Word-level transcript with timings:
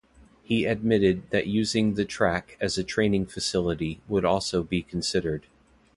He 0.41 0.65
admitted 0.65 1.29
that 1.29 1.45
using 1.45 1.93
the 1.93 2.05
track 2.05 2.57
as 2.59 2.75
a 2.75 2.83
training 2.83 3.27
facility 3.27 4.01
would 4.07 4.25
also 4.25 4.63
be 4.63 4.81
considered. 4.81 5.45